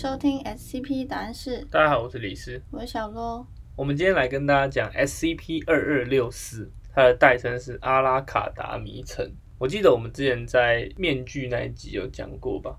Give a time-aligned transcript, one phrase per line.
[0.00, 2.58] 收听 SCP 答案室，大家好，我是李斯。
[2.70, 3.46] 我是小洛。
[3.76, 9.30] 我们今天来跟大家讲 SCP 二二六四，它的代称是阿拉卡达迷城。
[9.58, 12.78] 我记得我们之前在面具那一集有讲过吧？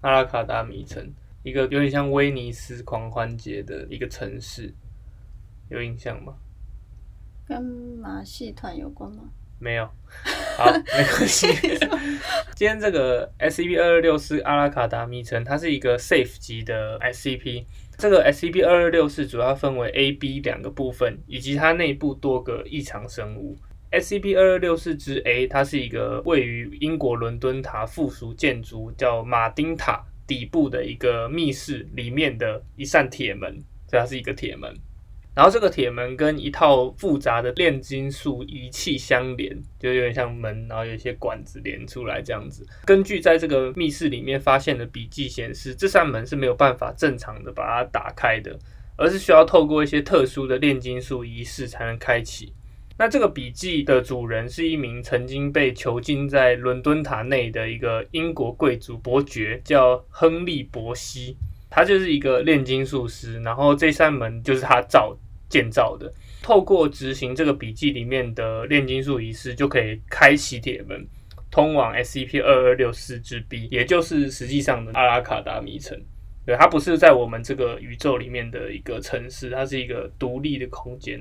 [0.00, 1.08] 阿拉卡达迷城，
[1.44, 4.74] 一个有点像威尼斯狂欢节的一个城市，
[5.68, 6.34] 有印象吗？
[7.46, 9.30] 跟马戏团有关吗？
[9.58, 9.88] 没有。
[10.56, 11.48] 好，没关系。
[12.56, 17.64] 今天这个 SCP 二二六四阿拉卡达迷城，它是一个 Safe 级的 SCP。
[17.98, 23.56] 这个 SCP 二二六四主要分为 A、B 两个部分，以及它内部多个异常生物。
[23.90, 34.74] SCP 二二六四之 A，它是一个位于英国伦敦塔附属建筑叫马丁塔底部的一个密室里面的一扇铁门，这它是一个铁门。
[35.36, 42.66] 然后这个铁门跟一套复杂的炼金术仪器相连，就有点像门，然后有一些管子连出来这样子。
[42.86, 48.58] 根据在这个密室里面发现的笔记显示，这扇门是没有办法正常的把它打开的，
[48.96, 52.54] 而是需要透过一些特殊的炼金术仪式才能开启。
[52.96, 61.36] 那这个笔记的主人是一名曾经被囚禁在伦敦塔内的一个英国贵族伯爵，叫亨利·伯西，
[61.68, 65.14] 他就是一个炼金术师，然后这扇门就是他造。
[65.48, 71.06] 建造的，透过执行这个笔记里面的炼金术仪式，就可以开启铁门，
[71.50, 75.98] 通往 SCP 二二六四之 B，也就是实际上的阿拉卡达迷城。
[76.44, 81.20] 对，它不是在我们这个宇宙里面的一个城市，它是一个独立的空间。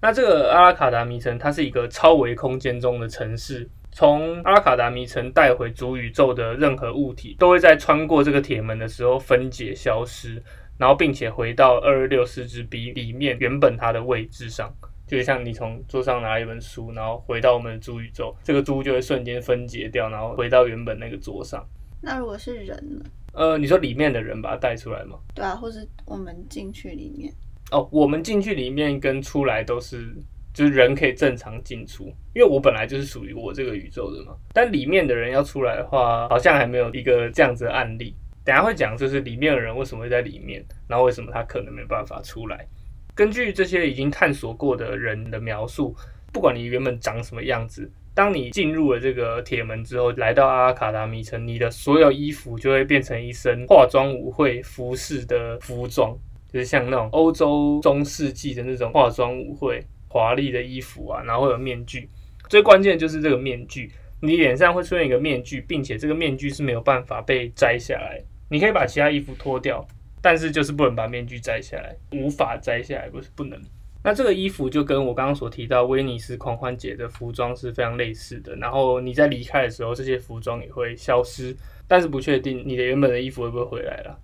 [0.00, 3.68] 那这个阿拉卡达迷城，它是一个超维空间中的城市。
[3.94, 10.42] 从阿拉卡达迷城带回主宇宙的任何物体，都会在穿过这个铁门的时候分解消失。
[10.78, 14.72] 然后，并且回到二二六四支笔里面原本它的位置上，
[15.06, 21.64] 就像你从桌上拿一本书，然后回到我们的猪宇宙，这个猪就会瞬间分解掉，然后回到原本那个桌上。
[22.00, 23.04] 那如果是人呢？
[23.32, 25.18] 呃，你说里面的人把它带出来吗？
[25.34, 27.32] 对啊，或是我们进去里面？
[27.70, 30.12] 哦，我们进去里面跟出来都是，
[30.52, 32.04] 就是人可以正常进出，
[32.34, 34.36] 因为我本来就是属于我这个宇宙的嘛。
[34.52, 38.14] 但里面的人要出来的话，好像还没有一个这样子的案例。
[38.44, 42.66] 等下会讲，就是里面的人为什么会在里面，然后为什么他可能没办法出来。
[43.14, 45.94] 根据这些已经探索过的人的描述，
[46.32, 56.16] 不管你原本长什么样子，当你进入了这个铁门之后，来到阿拉卡达米城，你的所有衣服就会变成一身化妆舞会服饰的服装，
[56.52, 62.08] 就是像那种欧洲中世纪的那种化妆舞会华丽的衣服啊，然后有面具。
[62.48, 68.22] 最关键的就是这个面具，你脸上会出现一个面具，并且这个面具是没有办法被摘下来。
[68.52, 69.82] 你可以把其他衣服脱掉，
[70.20, 73.58] 但是就是不能把面具摘下来，无法摘下来，不是不能。
[74.04, 78.54] 那这个衣服就跟我刚刚所提到威尼斯狂欢节的服装是非常类似的。
[78.56, 81.56] 然后你在离开的时候，这些服装也会消失，
[81.88, 84.18] 但是不确定你的原本的衣服会不会回来了。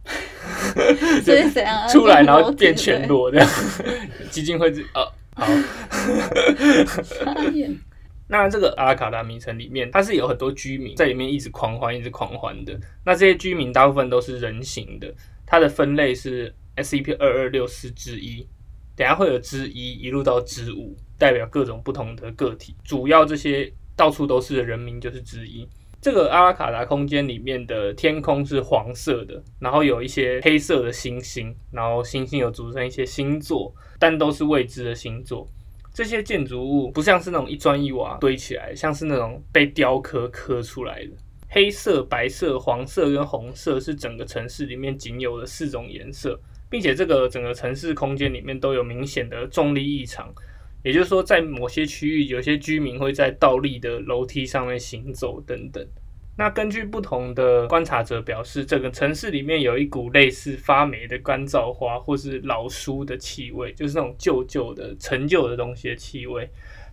[1.24, 1.88] 这是怎样？
[1.88, 3.48] 出来然后变全裸这样？
[4.30, 5.46] 基金会哦，好。
[8.28, 12.78] 那这个阿拉卡达名城里面，它是有很多居民在里面一直狂欢，一直狂欢的。
[13.04, 15.12] 那这些居民大部分都是人形的，
[15.46, 18.46] 它的分类是 SCP 二二六四之一，
[18.94, 22.76] 等下会有之一一路到之五，代表各种不同的个体。
[22.84, 25.66] 主要这些到处都是的人名就是之一。
[26.00, 35.48] 这个阿拉卡达空间里面的天空是黄色的，然后有一些黑色的星星，然后星星有组成一些星座，但都是未知的星座。
[35.98, 41.10] 这些建筑物不像是那种一砖一瓦堆起来，像是那种被雕刻刻出来的。
[41.48, 46.38] 黑色、白色、黄色跟红色是整个城市里面仅有的四种颜色，
[46.70, 50.32] 并且这个整个城市空间里面都有明显的重力异常，
[50.84, 55.84] 也就是说，在某些区域，有些居民会在倒立的楼梯上面行走等等。
[56.38, 66.48] 那根据不同的观察者表示，整个城市里面有一股类似发霉的干燥花或是老书的气味，就是那种旧旧的陈旧的东西的气味。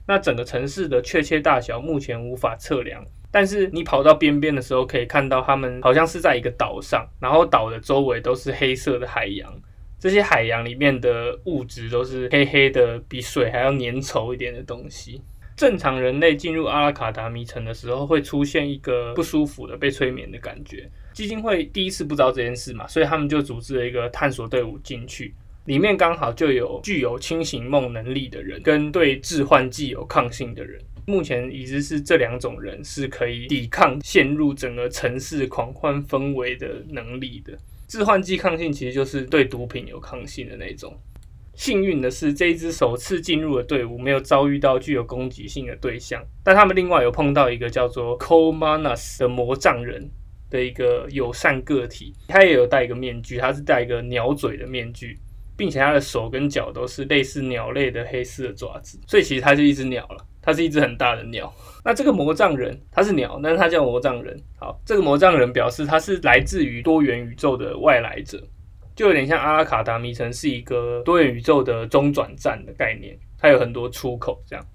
[0.08, 9.54] 那整个城市的确切大小目前无法测量，但是你跑到边边的时候，可以看到他们好像是在一个岛上，然后岛的周围都是黑色的海洋，
[10.00, 15.22] 这些海洋里面的物质都是黑黑的，比水还要粘稠一点的东西。
[15.56, 20.90] 正常人类进入阿拉卡达迷城的时候，会出现一个不舒服的被催眠的感觉。
[21.14, 30.82] 基金会第一次不知道这件事嘛，所以他们就组织了一个探索队伍进去，里面刚好就有具有清醒梦能力的人，跟对致幻剂有抗性的人。
[31.08, 37.58] 目前已知是这两种人是可以抵抗陷入整个城市狂欢氛围的能力的。
[37.88, 41.00] 致幻剂抗性其实就是对毒品有抗性的那种。
[41.56, 50.10] 幸运的是，这一支首次进入的队伍没有遭遇到具有攻击性的对象，但他们另外有碰到一个叫做 Comanas 的魔杖人。
[50.48, 55.18] 的一个友善个体，他也有戴一个面具，他是戴一个鸟嘴的面具，
[55.58, 61.52] 并且他的手跟脚都是类似鸟类的黑色的爪子，所以其实他是一只鸟了，它是一只很大的鸟。
[61.84, 64.40] 那这个魔杖人他是鸟，但是他叫魔杖人。
[64.60, 68.42] 好，这个魔杖人表示他是来自于多元宇宙的外来者，
[68.96, 74.66] 就有点像阿拉卡达迷城是一个多元宇宙的中转站的概念，它有很多出口这样。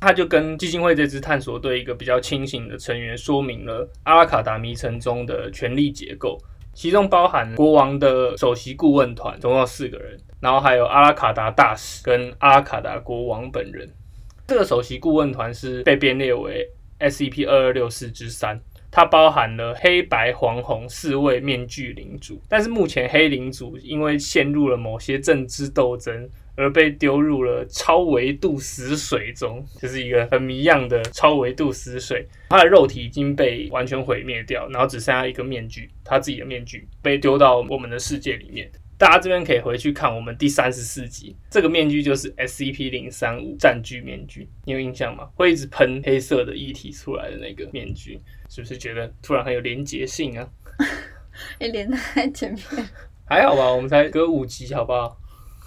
[0.00, 6.38] 他就跟基金会这支探索队一个比较清醒的成员说明了阿拉卡达迷城中的权力结构，
[6.74, 13.88] 其中包含国王的首席顾问团，总共四个人，然后还有阿拉卡达大使跟阿拉卡达国王本人。
[14.46, 16.66] 这个首席顾问团是被编列为
[17.00, 18.60] SCP 二二六四之三，
[18.96, 26.26] 它包含了黑白黄红四位面具领主，但是目前黑领主因为陷入了某些政治斗争。
[26.58, 32.26] 而被丢入了超维度死水中，就是一个很谜样的超维度死水。
[32.48, 38.72] 他的肉体已经被完全毁灭掉，然后只剩下一个面具，他自己的面具被丢到我们的世界里面。
[38.98, 45.28] 大家这边可以回去看我们第三十四集，这个面具就是 SCP 零三五占据面具，你有印象吗？
[45.34, 50.48] 会一直喷黑色的液体出来的那个面具，是不是觉得突然很有连结性啊？
[51.60, 52.88] 你 连在前面，
[53.26, 53.70] 还好吧？
[53.70, 55.20] 我们才隔五集，好不好？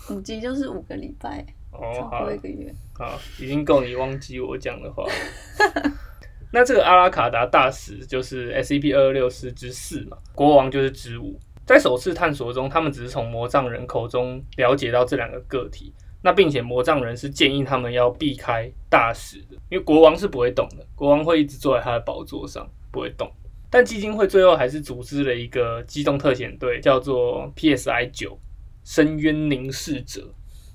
[0.09, 2.73] 五集就是五个礼拜，超过一个月。
[2.93, 5.05] 好，已经够你忘记我讲的话。
[6.51, 11.39] 那这个阿拉卡达大使就是 SCP 二二六四之四嘛，国王就是之五。
[11.69, 15.94] 在首次探索中，他们只是从魔杖人口中了解到这两个个体。
[16.24, 23.31] 那并且魔杖人是建议他们要避开大使的，因为国王是不会动的，国王会一直坐在他的宝座上不会动。
[23.69, 28.36] 但基金会最后还是组织了一个机动特遣队，叫做 PSI 九。
[28.83, 30.22] 深渊凝视者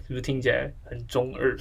[0.07, 1.59] 是不是听起来很中二？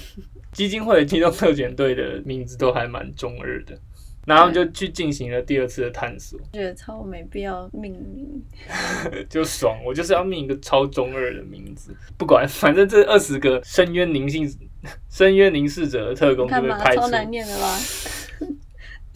[0.52, 3.78] 基金会的机动特遣队的名字都还蛮中二的，
[4.34, 6.38] 然后就去进行了第二次的探索。
[6.52, 8.42] 觉得超没必要命名，
[9.28, 9.76] 就爽！
[9.84, 14.48] 我就是要命一个超中二的名字，不管， 反正这二十个深渊凝性、
[15.10, 17.00] 深渊凝视者的特工就被拍出。
[17.00, 17.78] 超难念的吧？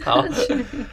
[0.02, 0.24] 好，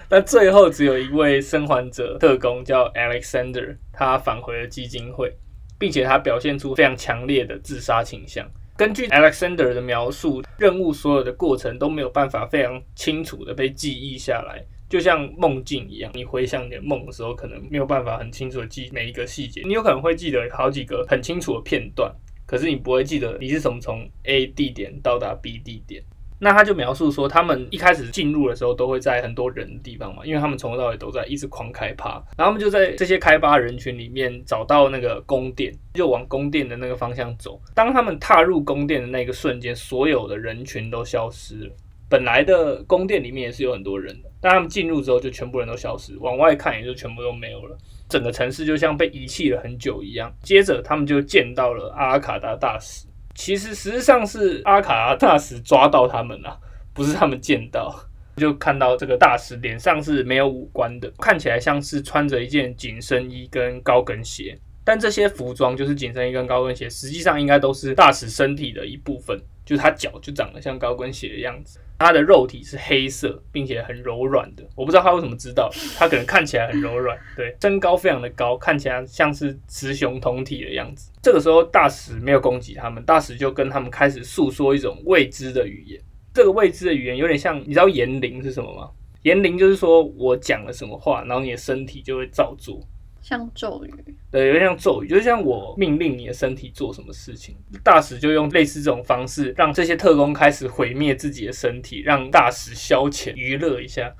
[0.09, 5.35] 那最后只有一位生还者特工叫 Alexander，他返回了基金会。
[5.79, 8.47] 并且他表现出非常强烈的自杀倾向。
[8.81, 16.11] 根据 Alexander 的描述，任务所有的过程都没有办法非常清楚的被记忆下来，就像梦境一样。
[16.15, 19.61] 你回想你的梦的时候，可能没有办法很清楚的记每一个细节。
[19.65, 22.11] 你有可能会记得好几个很清楚的片段，
[22.47, 26.03] 可是你不会记得你是怎么从 A 地点到达 B 地点。
[26.43, 37.61] 那他就描述说，他们一开始进入的时候都会在很多人的地方嘛，因为他们从头到尾都在一直狂开趴，然后他们就在这些开发人群里面找到那个宫殿，就往宫殿的那个方向走。
[37.75, 41.75] 当他们踏入宫殿的那个瞬间，所有的人群都消失了。
[42.09, 47.77] 本来的宫殿里面也是有很多人的，但他们进入之后就全部人都消失，往外看也就全部都没有了，
[48.09, 50.33] 整个城市就像被遗弃了很久一样。
[50.41, 53.05] 接着他们就见到了阿卡达大使。
[53.35, 56.59] 其实实际上是阿卡大使抓到他们了，
[56.93, 57.93] 不是他们见到，
[58.37, 69.39] 就看到这个大使脸上是没有五官的，看起来像是穿着一件紧身衣跟高跟鞋，但这些服装就是紧身衣跟高跟鞋，实际上应该都是大使身体的一部分，
[69.71, 71.79] 就是他脚就长得像高跟鞋的样子。
[71.97, 74.67] 他的肉体是黑色，并且很柔软的。
[74.75, 77.17] 我不知道他为什么知道，他可能看起来很柔软。
[77.37, 81.09] 对，身高非常的高，看起来像是雌雄同体的样子。
[81.21, 86.01] 这个时候，大使没有攻击他们，大使就跟他们开始诉说一种未知的语言。
[86.33, 88.89] 这个未知的语言有点像，你知道言灵是什么吗？
[89.21, 92.77] 言灵就是说我讲了什么话，然后你的身体就会照做。
[93.21, 93.93] 像咒语，
[94.31, 97.55] 对，有点像咒语，就像我命令你的身体做什么事情。
[97.83, 104.13] 大使就用类似这种方式，让这些特工开始毁灭自己的身体，让大使消遣娱乐一下。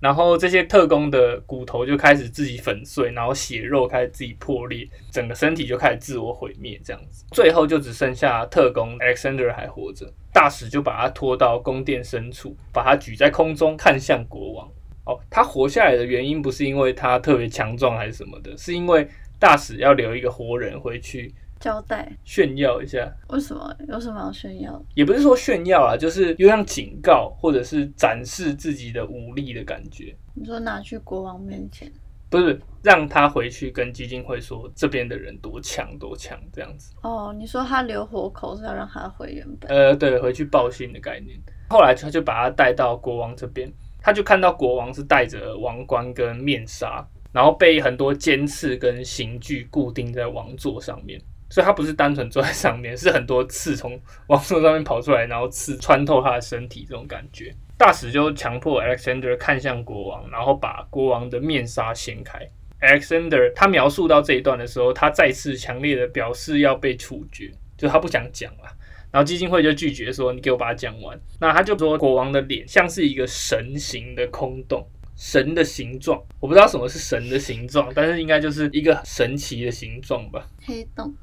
[0.00, 7.24] 然后这些特工的骨头就开始自己粉碎，然后血肉开始自己破裂，整个身体就开始自我毁灭，这样子。
[7.32, 14.70] 最后就只剩下特工 Alexander 还活着，大使就把他拖到宫殿深处，把他举在空中，看向国王。
[15.06, 19.06] 哦，他活下来的原因不是因为他特别强壮还是什么的，是因为
[19.38, 23.12] 大使要留一个活人回去交代炫耀一下。
[23.28, 23.76] 为什么？
[23.88, 24.82] 有什么要炫耀？
[24.94, 30.16] 也不是说炫耀啊，就是有像警告或者是展示自己的武力的感觉。
[30.34, 31.92] 你说拿去国王面前？
[32.30, 36.92] 不是，让他回去跟基金会说这边的人多强多强这样子。
[37.02, 39.70] 哦，你说他留活口是要让他回原本？
[39.70, 41.38] 呃，对，回去报信的概念。
[41.68, 43.72] 后来他就把他带到国王这边。
[44.04, 51.18] 他就看到国王是戴着王冠跟面纱，然后被很多尖刺跟刑具固定在王座上面，
[51.48, 57.50] 所以他不是单纯坐在上面，是很多刺从王座上面跑出来，然后刺穿透他的身体这种感觉。
[57.78, 62.38] 大使就强迫 Alexander 看向国王，然后把国王的面纱掀开。
[62.82, 68.70] Alexander 他描述到这一段的时候，他再次强烈的表示要被处决，就他不想讲了。
[69.14, 76.20] 然后基金会就拒绝说：“你给我把它讲完。”那他就说国王的脸像是一个神形的空洞，神的形状。
[76.40, 80.44] 我不知道什么是神的形状，但是应该就是一个神奇的形状吧。
[80.62, 81.14] 黑洞。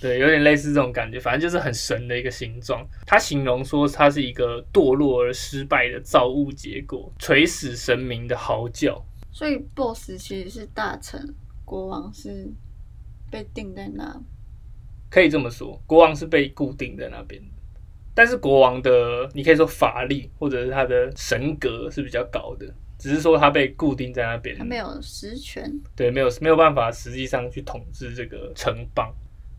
[0.00, 2.86] 对，有点类似这种感觉，反正就是很神的一个形状。
[3.04, 9.04] 他形容说，它是一个堕落而失败的造物结果，垂死神明的嚎叫。
[9.32, 12.48] 所以，BOSS 其实是大臣，国王是
[13.28, 14.22] 被定在那。
[15.10, 17.48] 可以这么说，国王是被固定在那边的。
[18.14, 22.66] 但是，国王的你可以说法力或者是他的神格是比较高的，
[22.98, 25.72] 只是说他被固定在那边，他没有实权。
[25.96, 29.12] 对，没有没有办法实际上去统治这个城邦。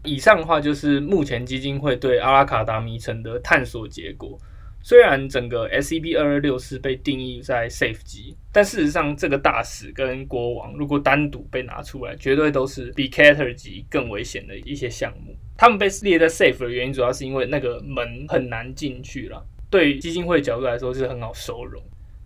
[0.04, 4.38] 以上的话就是目前基金会对阿拉卡达迷城的探索结果。
[4.84, 15.36] 虽然整个 SCP 二二六四被定义在 Safe 级，但事实上这个大使跟国王如果单独被拿出来，绝对都是比 Cater 级更危险的一些项目。
[15.58, 19.46] 他们被列在 Safe 的原因，主要是因为那个门很难进去了。
[19.70, 21.82] 对基金会的角度来说是很好收容，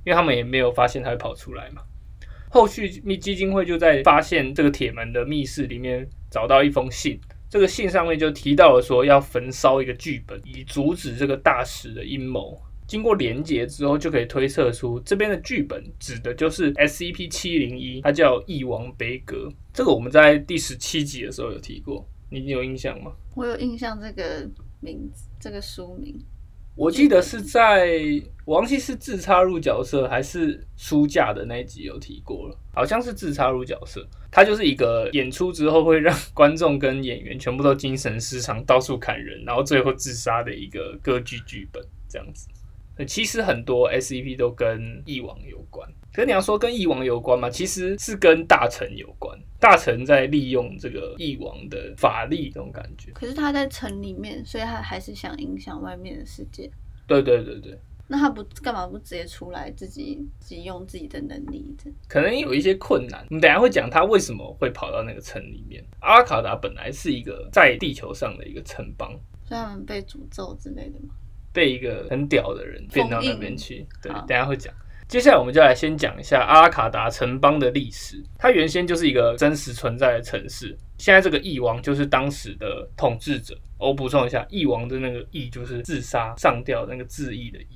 [0.06, 1.82] 因为他们也没有发现他会跑出来嘛。
[2.50, 7.20] 后续密基金会就在发现这个铁门的密室里面找到一封信。
[7.56, 12.62] 这个信上面就提到了说要焚烧一个剧本，以阻止这个大使的阴谋。
[12.86, 19.50] 经过连接之后，就可以推测出这边的剧本指的就是 SCP 七零一，它叫翼王悲歌。
[19.74, 23.14] 这个我们在第十七集的时候有提过，你有印象吗？
[23.36, 24.46] 我有印象，这个
[24.82, 26.14] 名字，这个书名。
[26.76, 27.98] 我记得是在
[28.44, 34.06] 我忘记是自插入角色还是书架的那一集有提过了，好像是自插入角色。
[34.30, 42.48] 他就是一个演出之后会让观众跟演员全部都精神失常，到处砍人，然后最后自杀的一个歌剧剧本这样子。
[43.08, 47.50] 其实很多 S E P 都跟翼王有关，可是你要说跟翼王有关吗？
[47.50, 53.12] 其实是跟大臣有关，大臣在利用这个翼王的法力这种感觉。
[53.12, 56.72] 可是他在城里面，所以他还是想影响外面的世界。
[57.06, 57.78] 对对对对。
[58.08, 61.76] 那他不干嘛不直接出来自己自己用自己的能力？
[62.08, 63.26] 可能有一些困难。
[63.30, 65.84] 我们等下会讲他为什么会跑到那个城里面。
[66.00, 69.12] 阿卡达本来是一个在地球上的一个城邦，
[69.44, 71.14] 所以他们被诅咒之类的吗？
[71.52, 73.86] 被一个很屌的人变到那边去。
[74.02, 74.74] 对，等下会讲。
[75.08, 78.22] 接下来我们就来先讲一下阿拉卡达城邦的历史。
[78.40, 80.76] 它原先就是一个真实存在的城市。
[80.98, 83.56] 现在这个翼王就是当时的统治者。
[83.78, 87.75] 我补充一下，翼王的那个翼就是自杀上吊那个自缢的翼。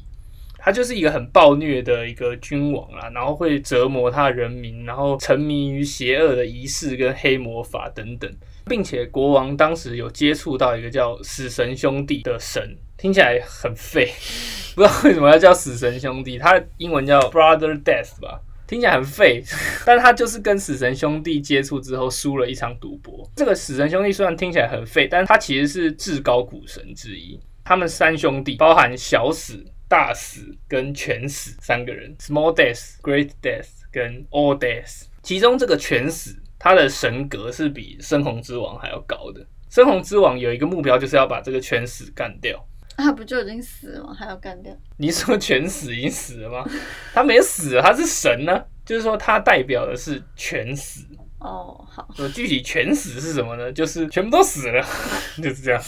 [0.62, 8.30] 他就是一个很暴虐的一个君王啊，然后会折磨他的人民，然后沉迷于邪恶的仪式跟黑魔法等等，
[8.66, 14.12] 并且国王当时有接触到一个叫死神兄弟的神，听起来很废，
[14.76, 19.44] 不知道为什么要叫死神兄弟，他英文叫 Brother Death 吧，听起来很废，
[19.86, 23.30] 但他就是跟死神兄弟接触之后输了一场赌博。
[23.36, 29.66] 这个死神兄弟虽然听起来很废，但他其实是至高古神之一，他们三兄弟包含小死。
[29.90, 39.46] 大死跟全死三个人，small death、great death 跟 all death，其中这个全死，他的神格是比深红之王还要高的。
[39.70, 42.64] 深红之王有一个目标，就是要把这个全死干掉。
[42.98, 44.14] 他不就已经死了吗？
[44.14, 44.76] 还要干掉？
[44.98, 46.70] 你说全死已经死了吗？
[47.14, 51.06] 他没死，他是神呢，就是说他代表的是全死。
[51.40, 52.08] 哦，好。
[52.18, 53.72] 那具体全死是什么呢？
[53.72, 54.84] 就是全部都死了，
[55.42, 55.82] 就是这样。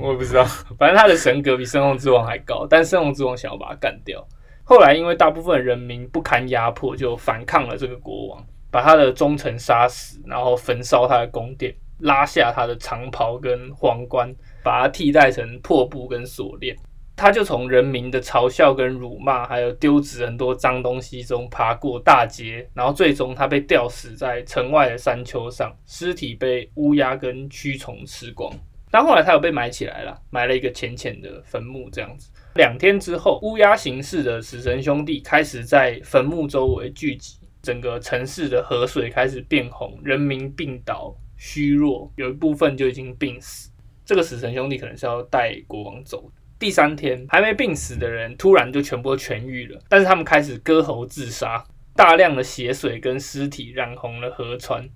[0.00, 0.44] 我也不知道。
[0.78, 4.26] 反正他的神格比圣红之王还高，但圣红之王想要把他干掉。
[4.62, 16.74] 后来因为大部分人民不堪压迫，就反抗了这个国王，把他的忠臣杀死，然后焚烧他的宫殿，拉下他的长袍跟皇冠，把他替代成破布跟锁链。
[17.16, 28.52] 他就从人民的嘲笑跟辱骂，还有丢掷很多脏东西中爬过大街，然后最终他被吊死在城外的山丘上，尸体被乌鸦跟蛆虫吃光。
[28.90, 32.30] 但后来他有被埋起来了，埋了一个浅浅的坟墓这样子。
[32.54, 43.70] 两天之后，乌鸦形式的死神兄弟开始在坟墓周围聚集，整个城市的河水开始变红，人民病倒、虚弱，有一部分就已经病死。
[44.04, 46.30] 这个死神兄弟可能是要带国王走。
[46.64, 49.78] 第三天还没病死的人，突然就全部痊愈了。
[49.86, 51.62] 但是他们开始割喉自杀，
[51.94, 54.88] 大量的血水跟尸体染红了河川。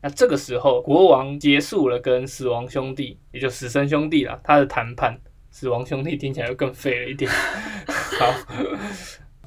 [0.00, 5.18] 那这个时候，国王结束了跟死亡兄弟，也就死神兄弟了，他的谈判。
[5.50, 7.28] 死亡兄弟听起来又更废了一点。
[8.20, 8.32] 好，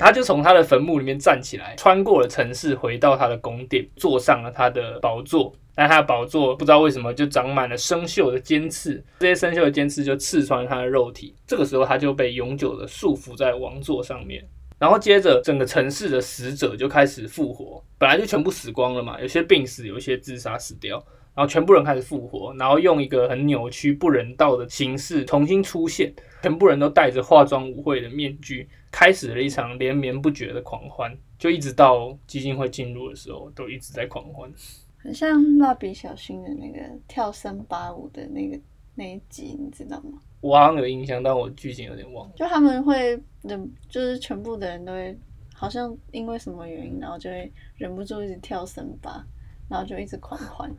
[0.02, 5.54] 他就从他的坟墓里面站起来，穿过了城市，回到他的宫殿，坐上了他的宝座。
[5.74, 11.34] 但他的宝座不知道为什么就长满了生锈的尖刺，这些生锈的尖刺就刺穿他的肉体。
[11.48, 14.46] 这个时候，他就被永久的束缚在王座上面。
[14.78, 21.02] 然后接着，整个城市的死者就开始复活，本来就全部死光了嘛，有些病死，有些自杀死掉，
[21.34, 34.52] 然后全部人开始复活，然后用一个很扭曲、不人道的形式重新出现，全部人都戴着化妆舞会的面具，开始了一场连绵不绝的狂欢，就一直到基金会进入的时候，都一直在狂欢。
[34.98, 38.60] 很像蜡笔小新的那个跳森巴舞的那个
[38.94, 40.20] 那一集，你知道吗？
[40.42, 42.34] 我好像有印象，但我剧情有点忘了。
[42.36, 45.18] 就他们会忍，就是全部的人都会，
[45.54, 49.26] 好像因为什么原因，然后就会忍不住一直跳森巴，
[49.70, 50.70] 然后就一直狂欢。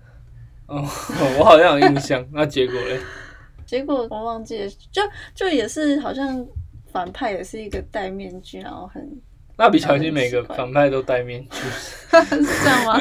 [0.66, 0.82] 哦，
[1.38, 2.26] 我好像有印象。
[2.32, 2.98] 那结果嘞？
[3.66, 5.02] 结果我忘记了，就
[5.34, 6.46] 就也是好像
[6.92, 9.20] 反派也是一个戴面具，然后很
[9.56, 11.58] 蜡笔小新每个反派都戴面具，
[12.20, 13.00] 是这样吗？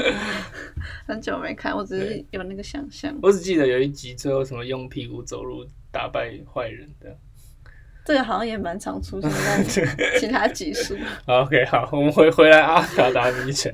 [1.08, 3.14] 很久没看，我只是有那个想象。
[3.22, 7.18] 我只记得有一集最后什么用屁股走路打败坏人的，
[8.04, 9.64] 这个好像也蛮常出现 在
[10.20, 10.98] 其他集数。
[11.26, 13.72] OK，好，我们回回来阿卡达迷城。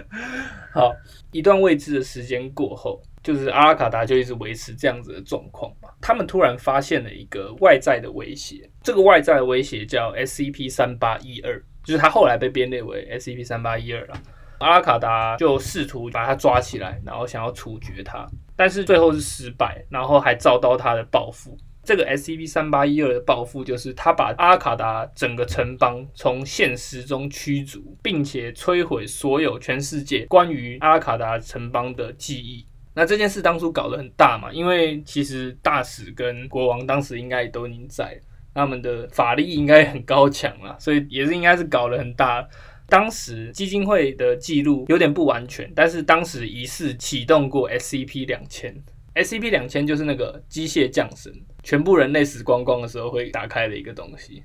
[0.72, 0.92] 好，
[1.32, 5.88] 一段未知的时间过后，就是阿拉卡达就一直维持这样子的状况嘛。
[6.00, 14.14] 他们突然发现了一个外在的威胁，这个外在的威胁叫 SCP 三八一二，就是他后来被编列为 SCP 三八一二了。
[14.60, 21.56] 阿拉卡达就试图把他抓起来，然后想要处决他，但是最后是失败，然后还遭到他的报复。
[21.88, 32.66] 这个 SCP 三八一二的报复就是他把阿卡达整个城邦从现实中驱逐，并且摧毁所有全世界关于阿卡达城邦的记忆。
[32.92, 38.20] 那这件事当初搞得很大嘛，因为其实大使跟国王当时应该都已经在，
[38.52, 42.46] 他们的法力应该很高强啦，所以也是应该是搞得很大。
[42.86, 48.76] 当时基金会的记录有点不完全，但是当时疑似启动过 SCP 两千
[49.22, 51.32] ，SCP 两千就是那个机械降神，
[51.62, 54.42] 全部人类死光光的时候会打开的一个东西。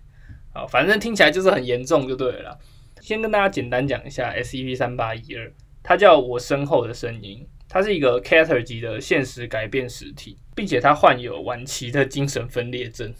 [0.53, 2.58] 好，反正听起来就是很严重就对了。
[3.00, 5.51] 先跟大家简单讲一下 SCP 三八一二，
[5.82, 13.14] 它叫我身后的声音，它是一个 Cater 级的现实改变实体，并且它患有晚期的精神分裂症，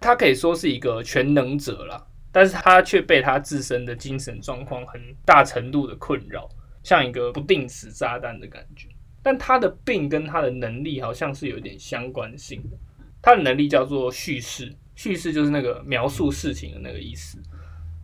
[0.00, 2.06] 它可以说是一个全能者啦。
[2.32, 6.48] 但是它却被它自身的精神状况很大程度的困扰，
[6.82, 8.88] 像一个不定时炸弹的感觉。
[9.22, 12.76] 但他的病跟他的能力好像是有点相关性的。
[13.22, 17.38] 他的能力叫做叙事，叙事就是那个描述事情的那个意思。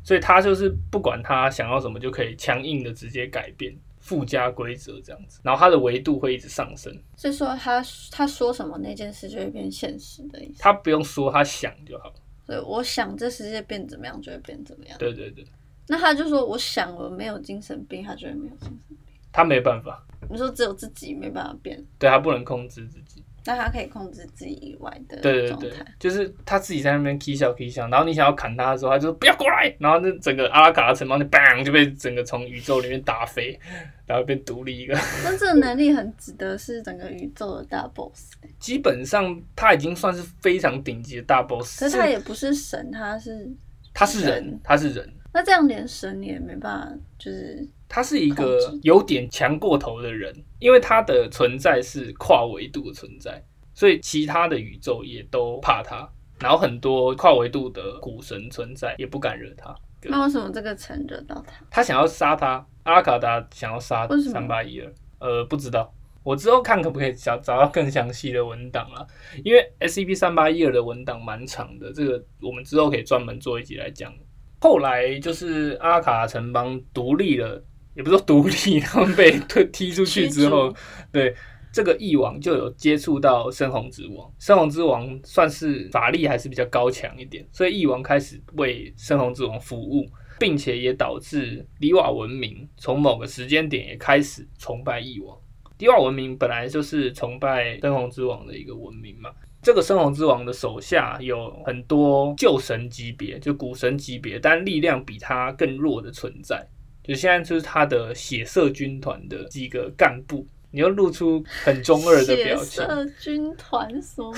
[0.04, 5.40] 所以他就是不管他想要什么，就可以强硬的直接改变附加规则这样子。
[5.42, 10.62] 然后他的维度会一直上升，所以说他他说什么那件事就会变现实的意思。
[10.62, 12.14] 他不用说，他想就好。
[12.46, 14.96] 所以我想这世界变怎么样就会变怎么样。
[14.98, 15.44] 对对对，
[15.88, 18.96] 那他就说我想我没有精神病，他就会没有精神病。
[19.32, 23.24] 他没办法，你说只有自己没办法变，对他不能控制自己。
[23.46, 33.58] 那他可以控制自己以外的对对对。，就是他自己在那边 k 笑 k 笑，然后你想要砍他的时候，他就说不要过来，然后那整个阿拉卡的城邦就 bang 就被整个从宇宙里面打飞，
[34.04, 34.92] 然后被独立一个。
[35.24, 43.50] 那这个能力很值得是整个宇宙的大 boss，欸基本上他已经算是非常顶级的大 boss，可是他也不是神，他是
[43.94, 59.74] 他是人人，他是人，那这样连神也没办法，就是他是一个有点强过头的人，因为他的存在是跨维度的存在，所以其他的宇宙也都怕他，然后很多跨维度的古神存在也不敢惹他。
[60.02, 61.64] 那为什么这个城惹到他？
[61.70, 69.04] 他想要杀他，阿拉卡达想要杀三八一二，呃，不知道，我之后看可不可以找找到更详细的文档啊，
[69.42, 74.12] 因为 SCP 三八一二的文档蛮长的，这个我们之后可以专门做一集来讲。
[74.60, 77.62] 后来就是阿拉卡城邦独立了，
[77.98, 80.78] 也不是说独立，他们被推踢出去之后驱，
[81.10, 81.34] 对
[81.72, 90.06] 这个翼王就有接触到深红之王，深红之王算是法力还是比较高强一点，所以翼王开始为深红之王服务，
[90.38, 95.36] 并且也导致里瓦文明从某个时间点也开始崇拜翼王。
[95.78, 99.30] 里瓦文明本来就是崇拜深红之王的一个文明嘛。
[99.60, 106.64] 这个深红之王的手下有很多旧神级别，就古神级别，但力量比他更弱的存在。
[107.08, 114.34] 就现在就是他的血色军团的几个干部，你又露出很中二的表情，血色军团什么？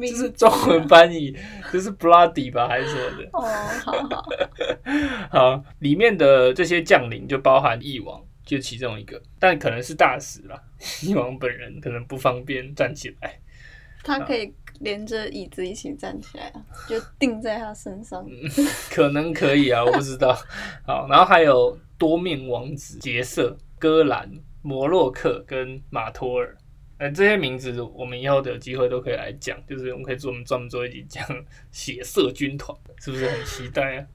[0.00, 1.36] 这是中文翻译，
[1.70, 3.28] 这是 bloody 吧还是什么的？
[3.34, 3.42] 哦，
[3.84, 4.24] 好好，
[5.30, 10.58] 好，里面的这些将领就包含翼王，就其中一个，但可能是大使啦。
[11.04, 13.38] 翼王本人可能不方便站起来。
[14.02, 18.24] 他可以连着椅子一起站起来啊，就定在他身上。
[18.90, 20.32] 可能可以啊，我不知道。
[20.86, 24.30] 好，然后还有多面王子杰瑟、戈兰、
[24.62, 26.56] 摩洛克跟马托尔。
[26.98, 31.22] 呃，这些名字我们以后有机会都可以来讲，就是我们可以做我们专门做一集讲
[31.70, 34.06] 血色军团，是不是很期待啊？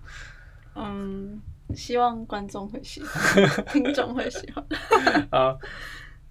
[0.74, 1.40] 嗯，
[1.76, 4.66] 希望观众会喜欢，听众会喜欢。
[5.30, 5.56] 啊，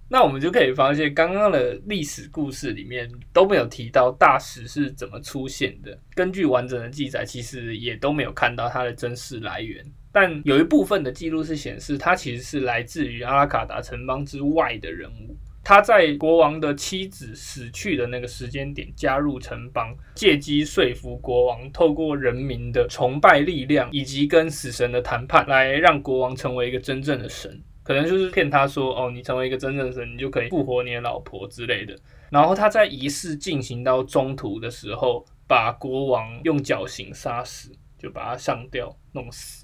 [0.09, 5.97] 那我们就可以发现，刚刚的历史故事里面都没有提到大使是怎么出现的。
[6.13, 9.85] 根据完整的记载，其实也都没有看到它的真实来源。
[10.11, 15.35] 但有一部分的记录是显示，他其实是来自于阿拉卡达城邦之外的人物。
[15.63, 27.61] 他在国王的妻子死去的那个时间点加入城邦，借机说服国王，透过人民的崇拜力量以及跟死神的谈判，来让国王成为一个真正的神。
[27.83, 31.95] 可能就是骗他说：“哦，你成为一个真正的神，你就可以复活你的老婆之类的。”
[32.31, 39.60] 然后他在仪式进行到中途的时候，把国王用绞刑杀死，就把他上吊弄死。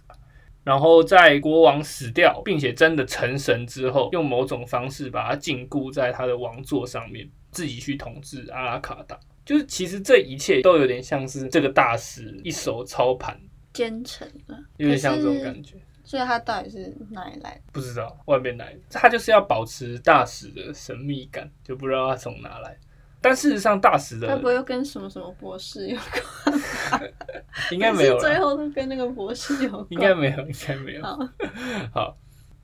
[0.67, 9.17] 然后在国王死掉，并且真的成神之后，用某种方式把他禁锢在他的王座上面，自己去统治阿拉卡达。
[9.45, 13.39] 就是其实这一切都有点像是这个大使一手操盘
[13.71, 15.77] 奸臣了，有点像这种感觉。
[16.03, 17.61] 所以他到底是哪里来的？
[17.71, 18.79] 不知道，外面来的。
[18.89, 22.77] 他就是要保持大使的神秘感，就不知道他从哪来。
[23.21, 27.13] 但事实上，大使的他不会又跟什么什么博士有关？
[27.73, 28.17] 应该没有。
[28.19, 29.87] 最后都跟那个博士有关？
[29.89, 31.03] 应该没有，应该没有。
[31.93, 32.17] 好，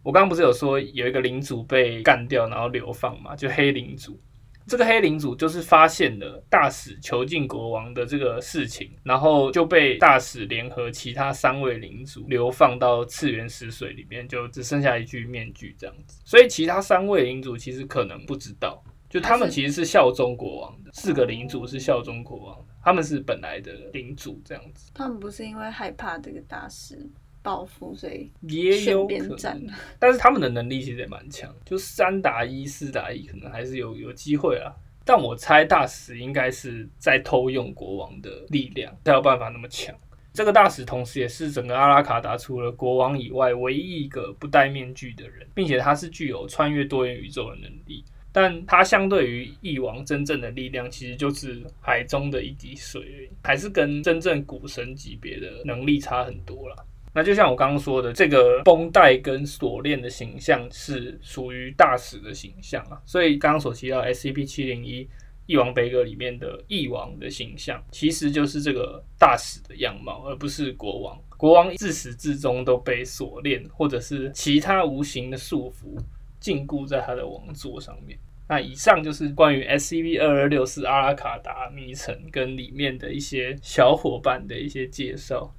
[0.04, 3.36] 我刚刚不是有说有一个领主被干掉，然后流放嘛？
[3.36, 4.20] 就黑领主。
[4.66, 16.22] 这个黑领主就是发现了大使囚禁国王的这个事情，然后就被大使联合其他三位领主流放到次元死水里面，就只剩下一具面具这样子。
[16.24, 18.82] 所以其他三位领主其实可能不知道。
[19.10, 24.92] 就他们其实是效忠国王的，四个领主是效忠国王的，他们是本来的领主这样子。
[24.94, 27.00] 他们不是因为害怕这个大使
[27.42, 29.68] 报复，所以也有可能。
[29.98, 34.72] 但是他们的能力其实也蛮强，就三打一、四打一，可能还是有有机会啊。
[35.06, 39.94] 但我猜大使应该是在偷用国王的力量，才有办法那么强。
[40.34, 48.04] 这个大使同时也是整个阿拉卡达除了国王以外唯一一个不戴面具的人，并且他是具有穿越多元宇宙的能力。
[48.34, 56.76] 但它相对于翼王真正的力量，其实就是海中的一滴水，还是跟真正古神级别的能力差很多了。
[57.14, 65.08] 那就像我刚刚说的，这个绷带跟锁链的形象是属于大使的形象啊，所以刚刚所提到 SCP 七零一
[65.46, 71.22] 翼王悲歌里面的翼王的形象，其实就是这个大使的样貌，而不是国王。
[71.38, 76.02] 国王自始至终都被锁链或者是其他无形的束缚。
[76.44, 78.20] 禁锢在他的王座上面。
[78.50, 85.50] 那以上就是关于 SCP 二二六四阿拉卡达迷城跟里面的一些小伙伴的一些介绍。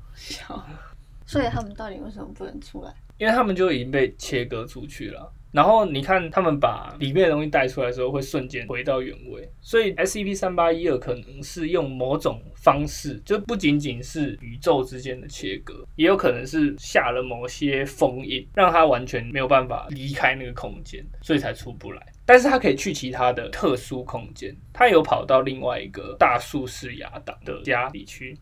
[1.24, 2.92] 所以他们到底为什么不能出来？
[3.16, 5.32] 因为他们就已经被切割出去了。
[5.54, 9.48] 然后你看，他们把里面的东西带出来的时候，会瞬间回到原位。
[9.60, 22.04] 所以 SCP 三八一二可能是用某种方式，就不仅仅是宇宙之间的切割，也有可能是下了某些封印，让它完全没有办法离开那个空间，所以才出不来。
[22.26, 28.36] 但是它可以去其他的特殊空间，它有跑到另外一个大术士亚当的家里去。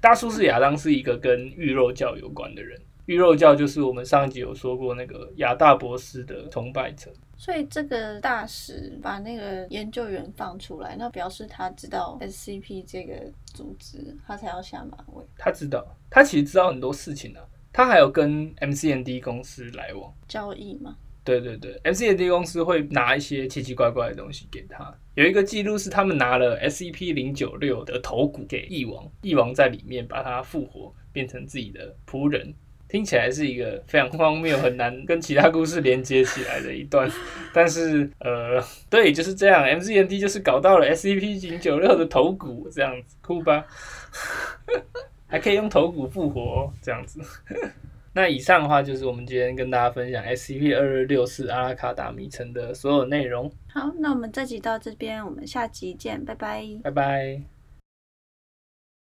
[0.00, 2.80] 大术士亚当是一个跟玉肉教有关的人。
[3.08, 13.14] 玉肉教就是我们上一集有说过那个亚大博士的崇拜者，所以这个大使把那个研究员放出来，那表示他知道 SCP 这个
[13.46, 15.24] 组织，他才要下马威。
[15.38, 17.40] 他知道，他其实知道很多事情啊，
[17.72, 20.94] 他还有跟 MCND 公司来往交易吗？
[21.24, 24.94] 对对对，MCND 公司会拿一些奇奇怪怪的东西给他。
[25.14, 32.54] 有一个记录是他们拿了 SCP 零九六的头骨给翼王，翼王在里面把他复活，变成自己的仆人。
[32.88, 37.10] 听起来是一个非常荒谬、很难跟其他故事连接起来的一段，
[37.52, 39.62] 但是呃，对，就是这样。
[39.62, 43.64] M C N D 就是搞到了 S C P 零九六的头骨，这样子酷吧？
[45.26, 47.20] 还可以用头骨复活，这样子。
[48.14, 53.52] 那以上的话就是我们今天跟大家分享 S C P 二二六四阿拉卡达迷城的所有内容。
[53.68, 57.57] 好，那我们这集到这边，我们下集见，拜拜，拜拜。